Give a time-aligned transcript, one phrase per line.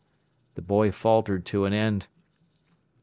[0.55, 2.07] The boy faltered to an end.